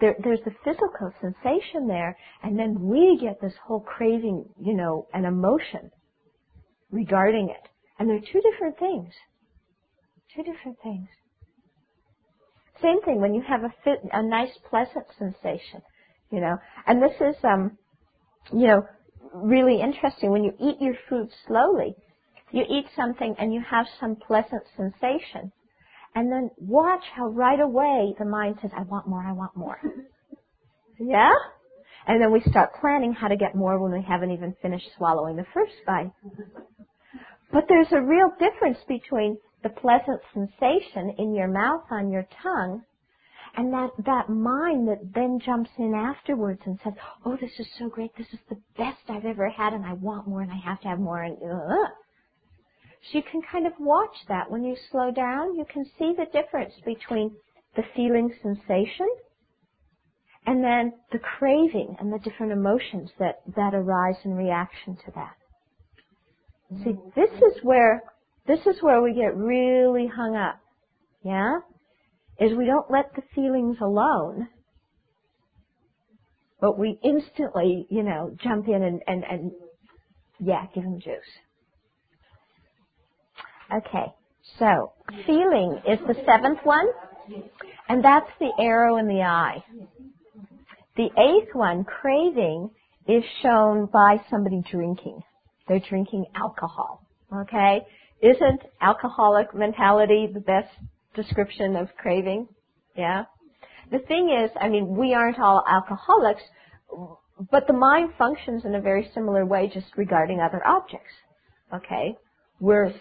there, 0.00 0.16
there's 0.22 0.40
the 0.44 0.54
physical 0.64 1.12
sensation 1.20 1.86
there, 1.86 2.16
and 2.42 2.58
then 2.58 2.80
we 2.80 3.18
get 3.20 3.40
this 3.40 3.54
whole 3.64 3.80
craving, 3.80 4.46
you 4.60 4.74
know, 4.74 5.06
an 5.12 5.26
emotion 5.26 5.92
regarding 6.90 7.50
it. 7.50 7.68
And 7.98 8.10
they're 8.10 8.18
two 8.18 8.40
different 8.40 8.78
things. 8.80 9.12
Two 10.34 10.42
different 10.42 10.78
things. 10.82 11.08
Same 12.82 13.02
thing 13.02 13.20
when 13.20 13.34
you 13.34 13.42
have 13.42 13.64
a 13.64 13.72
fit, 13.84 14.00
a 14.12 14.22
nice 14.22 14.56
pleasant 14.68 15.06
sensation, 15.18 15.82
you 16.30 16.40
know. 16.40 16.56
And 16.86 17.02
this 17.02 17.14
is, 17.20 17.36
um, 17.44 17.76
you 18.52 18.66
know, 18.66 18.82
really 19.34 19.80
interesting. 19.80 20.30
When 20.30 20.44
you 20.44 20.52
eat 20.60 20.76
your 20.80 20.94
food 21.08 21.28
slowly, 21.46 21.94
you 22.52 22.64
eat 22.68 22.86
something 22.96 23.34
and 23.38 23.52
you 23.52 23.60
have 23.68 23.86
some 23.98 24.16
pleasant 24.16 24.62
sensation. 24.76 25.52
And 26.14 26.30
then 26.32 26.50
watch 26.58 27.04
how 27.14 27.28
right 27.28 27.60
away 27.60 28.14
the 28.18 28.24
mind 28.24 28.56
says, 28.60 28.72
I 28.76 28.82
want 28.82 29.06
more, 29.06 29.22
I 29.22 29.32
want 29.32 29.56
more. 29.56 29.78
yeah? 30.98 31.32
And 32.06 32.20
then 32.20 32.32
we 32.32 32.40
start 32.40 32.70
planning 32.80 33.12
how 33.12 33.28
to 33.28 33.36
get 33.36 33.54
more 33.54 33.78
when 33.78 33.92
we 33.92 34.02
haven't 34.02 34.32
even 34.32 34.56
finished 34.60 34.88
swallowing 34.96 35.36
the 35.36 35.46
first 35.54 35.74
bite. 35.86 36.10
But 37.52 37.64
there's 37.68 37.92
a 37.92 38.00
real 38.00 38.32
difference 38.38 38.78
between 38.88 39.38
the 39.62 39.68
pleasant 39.68 40.20
sensation 40.32 41.14
in 41.18 41.34
your 41.34 41.48
mouth 41.48 41.84
on 41.90 42.10
your 42.10 42.26
tongue 42.42 42.82
and 43.56 43.72
that, 43.72 43.90
that 44.06 44.28
mind 44.28 44.88
that 44.88 45.12
then 45.14 45.40
jumps 45.44 45.70
in 45.78 45.94
afterwards 45.94 46.60
and 46.66 46.78
says, 46.84 46.92
oh, 47.24 47.36
this 47.40 47.50
is 47.58 47.66
so 47.78 47.88
great, 47.88 48.10
this 48.16 48.28
is 48.32 48.38
the 48.48 48.60
best 48.78 48.98
I've 49.08 49.24
ever 49.24 49.48
had 49.48 49.72
and 49.72 49.84
I 49.84 49.94
want 49.94 50.28
more 50.28 50.42
and 50.42 50.52
I 50.52 50.58
have 50.64 50.80
to 50.82 50.88
have 50.88 50.98
more 50.98 51.22
and 51.22 51.36
uh. 51.36 51.88
So 53.02 53.18
you 53.18 53.22
can 53.30 53.40
kind 53.50 53.66
of 53.66 53.72
watch 53.78 54.14
that. 54.28 54.50
When 54.50 54.62
you 54.62 54.76
slow 54.90 55.10
down, 55.10 55.56
you 55.56 55.64
can 55.72 55.84
see 55.98 56.14
the 56.16 56.26
difference 56.32 56.74
between 56.84 57.34
the 57.74 57.82
feeling 57.96 58.32
sensation 58.42 59.08
and 60.46 60.62
then 60.62 60.92
the 61.12 61.18
craving 61.18 61.96
and 61.98 62.12
the 62.12 62.18
different 62.18 62.52
emotions 62.52 63.10
that, 63.18 63.40
that 63.56 63.74
arise 63.74 64.16
in 64.24 64.34
reaction 64.34 64.96
to 65.04 65.12
that. 65.14 65.34
See, 66.84 66.94
this 67.16 67.30
is 67.30 67.64
where 67.64 68.02
this 68.46 68.60
is 68.66 68.82
where 68.82 69.02
we 69.02 69.14
get 69.14 69.36
really 69.36 70.06
hung 70.06 70.36
up. 70.36 70.58
Yeah? 71.22 71.58
Is 72.38 72.56
we 72.56 72.66
don't 72.66 72.90
let 72.90 73.14
the 73.14 73.22
feelings 73.34 73.76
alone, 73.82 74.48
but 76.60 76.78
we 76.78 76.98
instantly, 77.04 77.86
you 77.90 78.02
know, 78.02 78.34
jump 78.42 78.68
in 78.68 78.82
and, 78.82 79.02
and, 79.06 79.24
and 79.24 79.52
yeah, 80.38 80.66
give 80.74 80.84
them 80.84 80.98
juice. 81.00 81.14
Okay, 83.72 84.06
so 84.58 84.92
feeling 85.26 85.80
is 85.86 85.98
the 86.08 86.14
seventh 86.26 86.60
one, 86.64 86.86
and 87.88 88.02
that's 88.02 88.30
the 88.40 88.50
arrow 88.58 88.96
in 88.96 89.06
the 89.06 89.22
eye. 89.22 89.62
The 90.96 91.04
eighth 91.04 91.54
one, 91.54 91.84
craving, 91.84 92.70
is 93.06 93.22
shown 93.42 93.86
by 93.92 94.20
somebody 94.28 94.62
drinking. 94.70 95.20
They're 95.68 95.80
drinking 95.88 96.26
alcohol. 96.34 97.06
Okay? 97.34 97.82
Isn't 98.22 98.62
alcoholic 98.80 99.54
mentality 99.54 100.28
the 100.32 100.40
best 100.40 100.68
description 101.14 101.74
of 101.76 101.88
craving? 101.96 102.48
Yeah? 102.96 103.24
The 103.90 104.00
thing 104.00 104.30
is, 104.30 104.50
I 104.60 104.68
mean, 104.68 104.96
we 104.96 105.14
aren't 105.14 105.38
all 105.38 105.64
alcoholics, 105.68 106.42
but 107.50 107.66
the 107.66 107.72
mind 107.72 108.10
functions 108.18 108.64
in 108.64 108.74
a 108.74 108.80
very 108.80 109.10
similar 109.14 109.46
way 109.46 109.70
just 109.72 109.86
regarding 109.96 110.40
other 110.40 110.64
objects. 110.66 111.12
Okay? 111.74 112.16
We're 112.60 112.92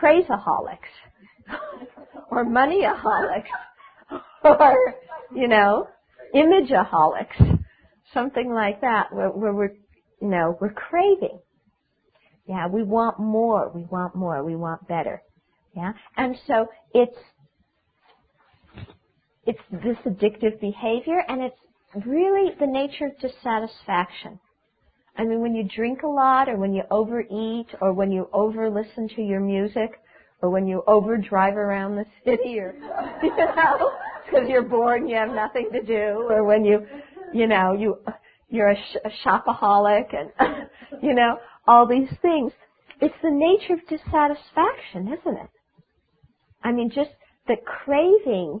praiseaholics, 0.00 0.92
or 2.30 2.44
moneyaholics, 2.44 3.46
or, 4.44 4.94
you 5.34 5.46
know, 5.48 5.88
imageaholics, 6.34 7.60
something 8.12 8.52
like 8.52 8.80
that, 8.80 9.12
where, 9.12 9.30
where 9.30 9.54
we're, 9.54 9.74
you 10.20 10.28
know, 10.28 10.58
we're 10.60 10.72
craving. 10.72 11.38
Yeah, 12.46 12.68
we 12.68 12.82
want 12.82 13.18
more, 13.18 13.70
we 13.74 13.82
want 13.84 14.14
more, 14.14 14.44
we 14.44 14.54
want 14.54 14.86
better. 14.86 15.22
Yeah, 15.74 15.92
and 16.16 16.36
so 16.46 16.68
it's 16.94 17.16
it's 19.44 19.60
this 19.70 19.96
addictive 20.06 20.60
behavior, 20.60 21.22
and 21.28 21.42
it's 21.42 22.06
really 22.06 22.52
the 22.58 22.66
nature 22.66 23.06
of 23.06 23.18
dissatisfaction. 23.20 24.40
I 25.16 25.24
mean, 25.24 25.40
when 25.40 25.54
you 25.54 25.64
drink 25.64 26.02
a 26.02 26.06
lot, 26.08 26.48
or 26.48 26.56
when 26.56 26.74
you 26.74 26.82
overeat, 26.90 27.68
or 27.80 27.92
when 27.92 28.10
you 28.12 28.28
over 28.32 28.68
listen 28.70 29.08
to 29.16 29.22
your 29.22 29.40
music, 29.40 30.00
or 30.42 30.50
when 30.50 30.66
you 30.66 30.82
over 30.86 31.16
drive 31.16 31.56
around 31.56 31.96
the 31.96 32.04
city, 32.24 32.58
or 32.58 32.74
you 33.22 33.36
know, 33.36 33.92
because 34.24 34.48
you're 34.48 34.62
bored 34.62 35.02
and 35.02 35.10
you 35.10 35.16
have 35.16 35.30
nothing 35.30 35.68
to 35.72 35.82
do, 35.82 36.26
or 36.28 36.44
when 36.44 36.64
you, 36.64 36.86
you 37.32 37.46
know, 37.46 37.72
you 37.72 37.98
you're 38.48 38.70
a, 38.70 38.76
sh- 38.76 38.96
a 39.04 39.28
shopaholic, 39.28 40.14
and 40.14 40.68
you 41.02 41.14
know, 41.14 41.38
all 41.66 41.86
these 41.86 42.08
things. 42.22 42.52
It's 43.00 43.14
the 43.22 43.30
nature 43.30 43.74
of 43.74 43.80
dissatisfaction, 43.88 45.08
isn't 45.08 45.36
it? 45.36 45.50
I 46.62 46.72
mean, 46.72 46.90
just 46.90 47.10
the 47.46 47.56
craving, 47.56 48.60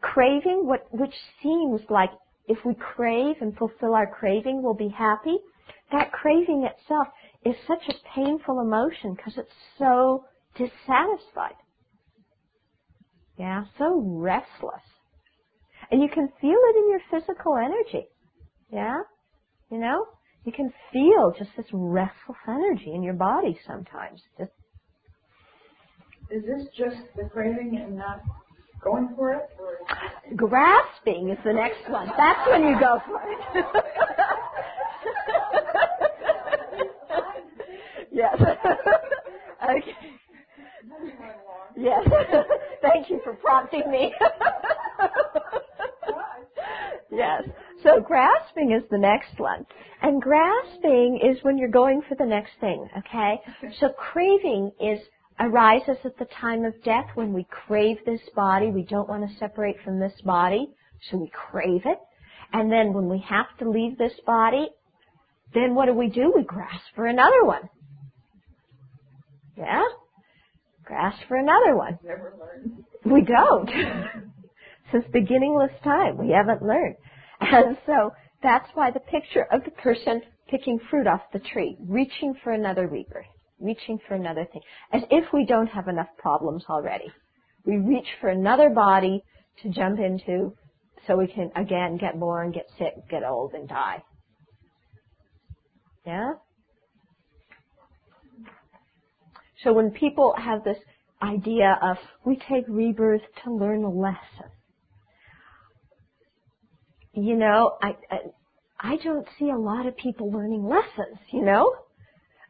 craving 0.00 0.66
what, 0.66 0.86
which 0.92 1.14
seems 1.42 1.80
like 1.88 2.10
if 2.48 2.58
we 2.64 2.74
crave 2.74 3.36
and 3.40 3.56
fulfill 3.56 3.94
our 3.94 4.06
craving, 4.06 4.62
we'll 4.62 4.74
be 4.74 4.88
happy. 4.96 5.38
That 5.92 6.12
craving 6.12 6.64
itself 6.64 7.08
is 7.44 7.56
such 7.66 7.82
a 7.88 8.14
painful 8.14 8.60
emotion 8.60 9.14
because 9.14 9.34
it's 9.36 9.54
so 9.78 10.24
dissatisfied. 10.56 11.56
Yeah, 13.38 13.64
so 13.78 14.00
restless. 14.04 14.82
And 15.90 16.02
you 16.02 16.08
can 16.08 16.28
feel 16.40 16.58
it 16.58 16.76
in 16.76 16.90
your 16.90 17.00
physical 17.10 17.56
energy. 17.56 18.08
Yeah? 18.72 18.98
You 19.70 19.78
know? 19.78 20.06
You 20.46 20.52
can 20.52 20.72
feel 20.92 21.34
just 21.36 21.50
this 21.56 21.66
restless 21.72 22.38
energy 22.46 22.92
in 22.94 23.02
your 23.02 23.14
body 23.14 23.58
sometimes. 23.66 24.22
Just 24.38 24.52
is 26.30 26.44
this 26.44 26.68
just 26.76 26.98
the 27.16 27.24
craving 27.24 27.82
and 27.84 27.96
not 27.96 28.22
going 28.80 29.12
for 29.16 29.32
it? 29.32 29.50
Or? 29.58 29.78
Grasping 30.36 31.30
is 31.30 31.38
the 31.44 31.52
next 31.52 31.90
one. 31.90 32.08
That's 32.16 32.48
when 32.48 32.62
you 32.62 32.78
go 32.78 33.00
for 33.06 33.20
it. 33.24 33.66
yes. 38.12 38.36
okay. 39.64 39.96
Yes. 41.76 42.08
Thank 42.82 43.10
you 43.10 43.20
for 43.24 43.34
prompting 43.34 43.90
me. 43.90 44.14
yes. 47.10 47.42
So 47.86 48.00
grasping 48.00 48.72
is 48.72 48.82
the 48.90 48.98
next 48.98 49.38
one. 49.38 49.64
And 50.02 50.20
grasping 50.20 51.20
is 51.22 51.42
when 51.42 51.56
you're 51.56 51.68
going 51.68 52.02
for 52.08 52.16
the 52.16 52.26
next 52.26 52.50
thing, 52.60 52.88
okay? 52.98 53.40
So 53.78 53.90
craving 53.90 54.72
is 54.80 54.98
arises 55.38 55.96
at 56.04 56.18
the 56.18 56.26
time 56.40 56.64
of 56.64 56.82
death 56.82 57.06
when 57.14 57.32
we 57.32 57.46
crave 57.48 57.98
this 58.04 58.20
body. 58.34 58.70
We 58.70 58.82
don't 58.82 59.08
want 59.08 59.28
to 59.28 59.36
separate 59.36 59.76
from 59.84 60.00
this 60.00 60.20
body, 60.24 60.68
so 61.08 61.16
we 61.16 61.30
crave 61.30 61.82
it. 61.84 61.98
And 62.52 62.72
then 62.72 62.92
when 62.92 63.08
we 63.08 63.24
have 63.28 63.46
to 63.60 63.70
leave 63.70 63.98
this 63.98 64.18
body, 64.26 64.68
then 65.54 65.74
what 65.74 65.86
do 65.86 65.94
we 65.94 66.08
do? 66.08 66.32
We 66.34 66.42
grasp 66.42 66.84
for 66.96 67.06
another 67.06 67.44
one. 67.44 67.68
Yeah? 69.56 69.84
Grasp 70.84 71.18
for 71.28 71.36
another 71.36 71.76
one. 71.76 71.98
Never 72.04 72.34
learned. 72.40 72.84
We 73.04 73.22
don't. 73.22 73.70
Since 74.92 75.04
beginningless 75.12 75.72
time, 75.84 76.16
we 76.18 76.30
haven't 76.30 76.62
learned. 76.62 76.96
And 77.40 77.76
so 77.86 78.12
that's 78.42 78.68
why 78.74 78.90
the 78.90 79.00
picture 79.00 79.46
of 79.52 79.64
the 79.64 79.70
person 79.72 80.22
picking 80.48 80.78
fruit 80.90 81.06
off 81.06 81.22
the 81.32 81.38
tree, 81.38 81.76
reaching 81.86 82.34
for 82.42 82.52
another 82.52 82.86
rebirth 82.86 83.26
reaching 83.60 83.98
for 84.06 84.14
another 84.14 84.46
thing, 84.52 84.62
as 84.92 85.02
if 85.10 85.24
we 85.32 85.44
don't 85.46 85.68
have 85.68 85.88
enough 85.88 86.08
problems 86.18 86.64
already. 86.68 87.06
We 87.64 87.78
reach 87.78 88.06
for 88.20 88.28
another 88.28 88.70
body 88.70 89.22
to 89.62 89.70
jump 89.70 89.98
into 89.98 90.54
so 91.06 91.16
we 91.16 91.26
can 91.26 91.50
again 91.56 91.96
get 91.96 92.18
born, 92.18 92.52
get 92.52 92.66
sick, 92.78 92.94
get 93.08 93.24
old, 93.24 93.54
and 93.54 93.68
die. 93.68 94.02
Yeah? 96.04 96.32
So 99.64 99.72
when 99.72 99.90
people 99.90 100.34
have 100.36 100.62
this 100.62 100.78
idea 101.22 101.78
of 101.82 101.96
we 102.24 102.36
take 102.36 102.64
rebirth 102.68 103.22
to 103.44 103.52
learn 103.52 103.82
a 103.84 103.90
lesson, 103.90 104.50
you 107.16 107.34
know, 107.34 107.76
I, 107.82 107.96
I, 108.10 108.18
I 108.78 108.96
don't 109.02 109.26
see 109.38 109.50
a 109.50 109.58
lot 109.58 109.86
of 109.86 109.96
people 109.96 110.30
learning 110.30 110.64
lessons, 110.64 111.18
you 111.32 111.42
know? 111.42 111.74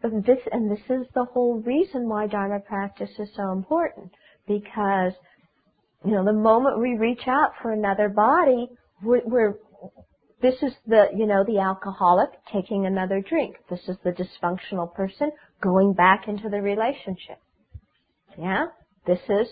this, 0.02 0.38
and 0.52 0.70
this 0.70 0.82
is 0.88 1.06
the 1.14 1.24
whole 1.24 1.60
reason 1.60 2.08
why 2.08 2.26
Dharma 2.26 2.60
practice 2.60 3.10
is 3.18 3.28
so 3.34 3.52
important. 3.52 4.12
Because, 4.46 5.12
you 6.04 6.12
know, 6.12 6.24
the 6.24 6.32
moment 6.32 6.80
we 6.80 6.94
reach 6.94 7.26
out 7.26 7.52
for 7.60 7.72
another 7.72 8.08
body, 8.08 8.68
we're, 9.02 9.22
we're 9.24 9.54
this 10.42 10.54
is 10.62 10.72
the, 10.86 11.06
you 11.16 11.26
know, 11.26 11.44
the 11.44 11.58
alcoholic 11.58 12.28
taking 12.52 12.86
another 12.86 13.20
drink. 13.26 13.56
This 13.70 13.80
is 13.88 13.96
the 14.04 14.10
dysfunctional 14.10 14.92
person 14.94 15.30
going 15.60 15.94
back 15.94 16.28
into 16.28 16.48
the 16.48 16.60
relationship. 16.60 17.38
Yeah? 18.38 18.66
This 19.06 19.20
is 19.28 19.48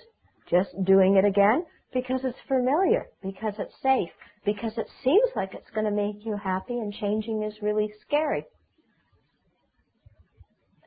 just 0.50 0.70
doing 0.84 1.16
it 1.16 1.24
again 1.24 1.64
because 1.94 2.20
it's 2.24 2.38
familiar, 2.48 3.06
because 3.22 3.54
it's 3.58 3.74
safe, 3.82 4.10
because 4.44 4.72
it 4.76 4.86
seems 5.02 5.30
like 5.34 5.54
it's 5.54 5.70
going 5.74 5.86
to 5.86 5.92
make 5.92 6.26
you 6.26 6.36
happy 6.36 6.74
and 6.74 6.92
changing 6.92 7.42
is 7.44 7.54
really 7.62 7.90
scary. 8.06 8.44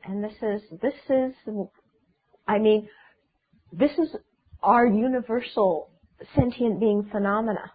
And 0.04 0.22
this 0.22 0.34
is, 0.42 0.62
this 0.80 0.94
is, 1.10 1.32
I 2.46 2.58
mean, 2.58 2.88
this 3.72 3.90
is 3.98 4.14
our 4.62 4.86
universal 4.86 5.90
sentient 6.34 6.78
being 6.78 7.08
phenomena. 7.10 7.72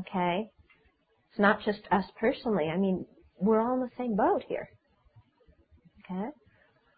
Okay? 0.00 0.50
It's 1.30 1.38
not 1.38 1.60
just 1.64 1.80
us 1.90 2.04
personally. 2.20 2.68
I 2.72 2.76
mean, 2.76 3.06
we're 3.40 3.60
all 3.60 3.74
in 3.74 3.80
the 3.80 3.90
same 3.96 4.16
boat 4.16 4.42
here. 4.48 4.68
Okay? 6.04 6.28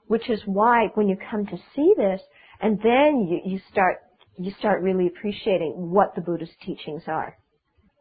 Which 0.09 0.29
is 0.29 0.41
why 0.47 0.89
when 0.95 1.09
you 1.09 1.17
come 1.31 1.47
to 1.47 1.57
see 1.77 1.95
this, 1.97 2.21
and 2.61 2.79
then 2.83 3.27
you, 3.29 3.53
you 3.53 3.61
start, 3.71 3.99
you 4.39 4.53
start 4.59 4.83
really 4.83 5.07
appreciating 5.07 5.75
what 5.77 6.15
the 6.15 6.21
Buddhist 6.21 6.53
teachings 6.65 7.03
are. 7.07 7.37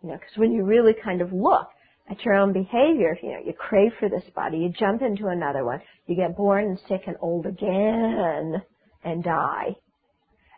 You 0.01 0.09
know, 0.09 0.15
because 0.15 0.37
when 0.37 0.51
you 0.51 0.63
really 0.63 0.93
kind 1.03 1.21
of 1.21 1.33
look, 1.33 1.67
at 2.09 2.25
your 2.25 2.35
own 2.35 2.51
behavior. 2.53 3.17
You 3.21 3.29
know, 3.29 3.39
you 3.45 3.53
crave 3.53 3.91
for 3.99 4.09
this 4.09 4.23
body, 4.35 4.57
you 4.57 4.69
jump 4.77 5.01
into 5.01 5.27
another 5.27 5.63
one, 5.63 5.81
you 6.07 6.15
get 6.15 6.35
born 6.35 6.65
and 6.65 6.79
sick 6.87 7.03
and 7.07 7.15
old 7.21 7.45
again 7.45 8.61
and 9.03 9.23
die. 9.23 9.75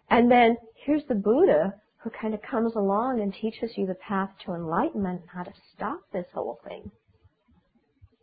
And 0.09 0.31
then 0.31 0.57
here's 0.85 1.03
the 1.07 1.15
Buddha 1.15 1.73
who 2.03 2.09
kind 2.09 2.33
of 2.33 2.41
comes 2.41 2.75
along 2.75 3.21
and 3.21 3.33
teaches 3.33 3.71
you 3.77 3.85
the 3.85 3.95
path 3.95 4.29
to 4.45 4.53
enlightenment, 4.53 5.21
how 5.31 5.43
to 5.43 5.51
stop 5.75 5.99
this 6.11 6.25
whole 6.33 6.59
thing. 6.67 6.89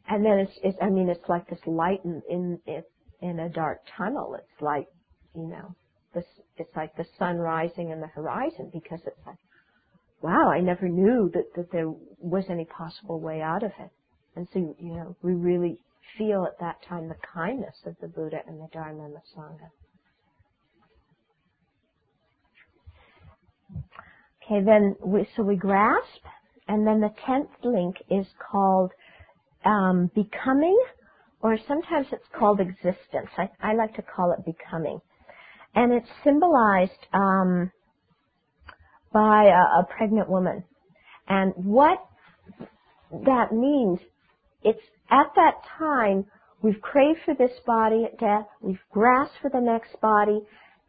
And 0.09 0.25
then 0.25 0.39
it's, 0.39 0.59
it's 0.65 0.79
I 0.83 0.89
mean, 0.89 1.09
it's 1.09 1.29
like 1.29 1.49
this 1.49 1.61
light 1.67 2.01
in, 2.05 2.23
in, 2.29 2.83
in 3.21 3.39
a 3.39 3.49
dark 3.49 3.81
tunnel. 3.97 4.35
It's 4.35 4.63
like, 4.63 4.89
you 5.35 5.47
know, 5.47 5.77
this, 6.19 6.27
it's 6.57 6.77
like 6.77 6.97
the 6.97 7.07
sun 7.19 7.37
rising 7.37 7.91
in 7.91 8.01
the 8.01 8.07
horizon 8.09 8.71
because 8.73 9.01
it's 9.07 9.27
like, 9.27 9.39
wow, 10.23 10.51
I 10.51 10.61
never 10.61 10.89
knew 10.89 11.31
that, 11.35 11.45
that 11.57 11.71
there 11.73 11.91
was 12.19 12.45
any 12.51 12.65
possible 12.65 13.21
way 13.21 13.41
out 13.41 13.63
of 13.63 13.71
it. 13.79 13.91
And 14.37 14.49
so, 14.53 14.59
you 14.81 14.95
know, 14.95 15.17
we 15.23 15.33
really 15.33 15.79
feel 16.17 16.45
at 16.45 16.59
that 16.61 16.77
time 16.89 17.09
the 17.09 17.17
kindness 17.35 17.77
of 17.87 17.95
the 18.01 18.09
Buddha 18.09 18.39
and 18.47 18.61
the 18.61 18.69
Dharma 18.73 19.05
and 19.05 19.15
the 19.15 19.21
Sangha. 19.37 19.71
Okay, 24.45 24.65
then 24.65 24.97
we, 25.05 25.27
so 25.37 25.43
we 25.43 25.57
grasp, 25.57 26.23
and 26.69 26.87
then 26.87 27.01
the 27.01 27.11
tenth 27.27 27.51
link 27.63 27.97
is 28.11 28.27
called 28.51 28.91
um, 29.65 30.11
becoming, 30.15 30.79
or 31.43 31.59
sometimes 31.69 32.07
it's 32.13 32.25
called 32.39 32.61
existence. 32.61 33.29
I, 33.37 33.49
I 33.61 33.75
like 33.75 33.95
to 33.97 34.03
call 34.03 34.33
it 34.33 34.45
becoming, 34.45 35.01
and 35.79 35.93
it's 35.93 36.09
symbolized 36.25 37.07
um, 37.13 37.71
by 39.13 39.45
a, 39.45 39.81
a 39.81 39.87
pregnant 39.97 40.29
woman. 40.29 40.65
And 41.29 41.53
what 41.55 42.05
that 43.13 43.53
means, 43.53 44.01
it's 44.65 44.83
at 45.09 45.27
that 45.37 45.55
time 45.79 46.27
we've 46.63 46.81
craved 46.81 47.21
for 47.25 47.35
this 47.35 47.53
body 47.65 48.05
at 48.05 48.19
death, 48.19 48.47
we've 48.61 48.83
grasped 48.91 49.37
for 49.41 49.51
the 49.51 49.61
next 49.61 50.01
body. 50.01 50.41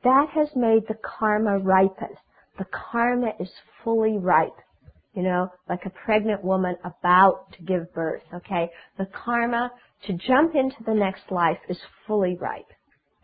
That 0.03 0.29
has 0.33 0.47
made 0.55 0.87
the 0.87 0.97
karma 1.03 1.59
ripen. 1.59 2.15
The 2.57 2.65
karma 2.65 3.33
is 3.39 3.49
fully 3.83 4.17
ripe. 4.17 4.57
You 5.13 5.21
know, 5.21 5.51
like 5.67 5.85
a 5.85 5.91
pregnant 5.91 6.43
woman 6.43 6.77
about 6.83 7.51
to 7.53 7.63
give 7.63 7.93
birth, 7.93 8.23
okay? 8.33 8.71
The 8.97 9.07
karma 9.23 9.71
to 10.07 10.13
jump 10.13 10.55
into 10.55 10.77
the 10.83 10.95
next 10.95 11.23
life 11.29 11.59
is 11.67 11.77
fully 12.07 12.37
ripe. 12.39 12.71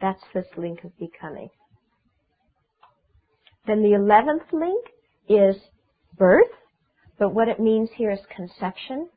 That's 0.01 0.21
this 0.34 0.45
link 0.58 0.84
of 0.84 0.97
becoming. 0.97 1.49
Then 3.65 3.81
the 3.81 3.93
eleventh 3.93 4.43
link 4.51 4.86
is 5.27 5.55
birth, 6.17 6.51
but 7.17 7.34
what 7.34 7.47
it 7.47 7.60
means 7.60 7.89
here 7.95 8.12
is 8.12 8.19
conception. 8.36 9.10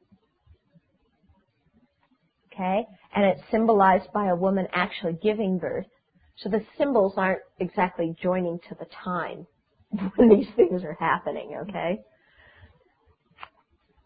Okay? 2.52 2.86
And 3.14 3.24
it's 3.24 3.42
symbolized 3.50 4.12
by 4.12 4.28
a 4.28 4.36
woman 4.36 4.66
actually 4.72 5.18
giving 5.22 5.58
birth. 5.58 5.86
So 6.36 6.48
the 6.48 6.64
symbols 6.76 7.14
aren't 7.16 7.40
exactly 7.58 8.14
joining 8.22 8.58
to 8.68 8.76
the 8.78 8.86
time 9.04 9.46
when 10.16 10.28
these 10.28 10.48
things 10.56 10.84
are 10.84 10.96
happening, 10.98 11.58
okay? 11.62 12.00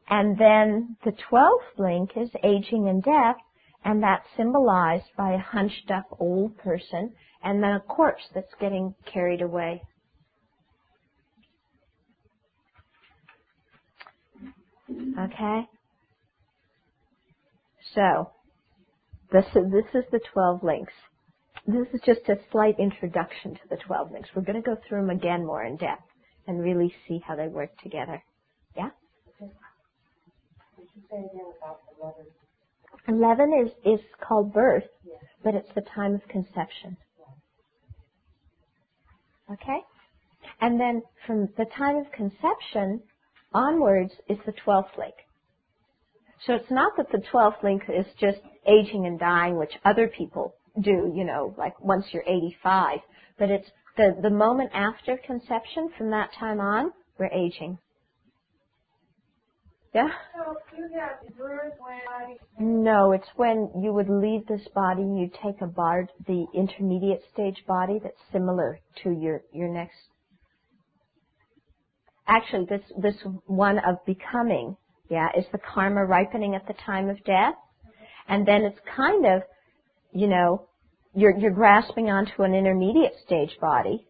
And 0.08 0.36
then 0.38 0.96
the 1.04 1.12
twelfth 1.28 1.78
link 1.78 2.10
is 2.16 2.30
aging 2.42 2.88
and 2.88 3.02
death, 3.02 3.36
and 3.84 4.02
that's 4.02 4.26
symbolized 4.36 5.06
by 5.16 5.32
a 5.34 5.38
hunched 5.38 5.90
up 5.90 6.04
old 6.20 6.56
person 6.58 7.12
and 7.44 7.62
then 7.62 7.72
a 7.72 7.80
corpse 7.80 8.22
that's 8.34 8.54
getting 8.60 8.94
carried 9.12 9.42
away. 9.42 9.82
Okay? 15.18 15.62
So, 17.94 18.30
this 19.32 19.46
is, 19.56 19.64
this 19.72 19.86
is 19.94 20.04
the 20.12 20.20
12 20.32 20.62
links. 20.64 20.92
This 21.66 21.86
is 21.94 22.00
just 22.06 22.28
a 22.28 22.36
slight 22.52 22.76
introduction 22.80 23.54
to 23.54 23.60
the 23.70 23.76
12 23.86 24.12
links. 24.12 24.30
We're 24.36 24.42
going 24.42 24.62
to 24.62 24.68
go 24.68 24.76
through 24.88 25.02
them 25.06 25.10
again 25.10 25.46
more 25.46 25.64
in 25.64 25.76
depth 25.76 26.02
and 26.48 26.60
really 26.60 26.92
see 27.08 27.20
how 27.26 27.36
they 27.36 27.48
work 27.48 27.70
together. 27.82 28.22
Yeah? 28.76 28.90
Eleven 33.08 33.52
is 33.66 33.72
is 33.84 34.04
called 34.20 34.52
birth, 34.52 34.84
but 35.42 35.54
it's 35.54 35.72
the 35.74 35.84
time 35.94 36.14
of 36.14 36.26
conception. 36.28 36.96
Okay, 39.50 39.80
and 40.60 40.80
then 40.80 41.02
from 41.26 41.48
the 41.58 41.66
time 41.76 41.96
of 41.96 42.10
conception 42.12 43.02
onwards 43.52 44.12
is 44.28 44.38
the 44.46 44.52
twelfth 44.64 44.96
link. 44.96 45.14
So 46.46 46.54
it's 46.54 46.70
not 46.70 46.96
that 46.96 47.10
the 47.12 47.22
twelfth 47.30 47.62
link 47.62 47.82
is 47.88 48.06
just 48.18 48.38
aging 48.66 49.06
and 49.06 49.18
dying, 49.18 49.56
which 49.56 49.72
other 49.84 50.08
people 50.08 50.54
do, 50.80 51.12
you 51.14 51.24
know, 51.24 51.54
like 51.58 51.78
once 51.80 52.06
you're 52.12 52.24
85, 52.26 52.98
but 53.38 53.50
it's 53.50 53.68
the, 53.96 54.16
the 54.22 54.30
moment 54.30 54.70
after 54.72 55.18
conception, 55.18 55.90
from 55.98 56.10
that 56.10 56.30
time 56.38 56.60
on, 56.60 56.92
we're 57.18 57.26
aging. 57.26 57.78
Yeah? 59.94 60.08
No, 62.58 63.12
it's 63.12 63.28
when 63.36 63.70
you 63.82 63.92
would 63.92 64.08
leave 64.08 64.46
this 64.46 64.66
body, 64.74 65.02
you 65.02 65.30
take 65.42 65.60
a 65.60 65.66
bardo, 65.66 66.10
the 66.26 66.46
intermediate 66.54 67.22
stage 67.32 67.62
body 67.66 68.00
that's 68.02 68.16
similar 68.32 68.80
to 69.02 69.10
your, 69.10 69.42
your 69.52 69.68
next. 69.68 69.96
Actually, 72.26 72.66
this, 72.70 72.82
this 73.00 73.16
one 73.46 73.78
of 73.78 73.96
becoming, 74.06 74.76
yeah, 75.10 75.28
is 75.36 75.44
the 75.52 75.58
karma 75.58 76.04
ripening 76.04 76.54
at 76.54 76.66
the 76.66 76.74
time 76.86 77.08
of 77.08 77.22
death. 77.24 77.54
And 78.28 78.46
then 78.46 78.62
it's 78.62 78.78
kind 78.96 79.26
of, 79.26 79.42
you 80.12 80.28
know, 80.28 80.68
you're, 81.14 81.36
you're 81.36 81.50
grasping 81.50 82.08
onto 82.10 82.42
an 82.42 82.54
intermediate 82.54 83.14
stage 83.26 83.56
body. 83.60 84.06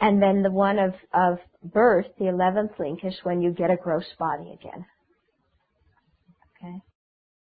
And 0.00 0.22
then 0.22 0.42
the 0.42 0.50
one 0.50 0.78
of, 0.78 0.94
of 1.12 1.38
birth, 1.62 2.06
the 2.18 2.26
11th 2.26 2.78
link, 2.78 3.00
is 3.04 3.14
when 3.22 3.42
you 3.42 3.52
get 3.52 3.70
a 3.70 3.76
gross 3.76 4.06
body 4.18 4.52
again. 4.58 4.86